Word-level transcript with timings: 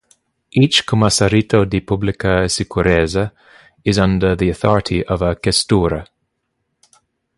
Each 0.51 0.83
"Commissariato 0.83 1.63
di 1.63 1.83
Pubblica 1.83 2.47
Sicurezza" 2.47 3.31
is 3.83 3.97
under 3.99 4.35
the 4.35 4.49
Authority 4.49 5.01
of 5.05 5.21
a 5.21 5.35
"Questura". 5.35 6.03